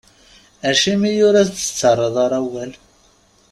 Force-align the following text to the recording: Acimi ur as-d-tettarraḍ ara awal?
Acimi 0.69 1.11
ur 1.27 1.33
as-d-tettarraḍ 1.35 2.15
ara 2.25 2.37
awal? 2.43 2.71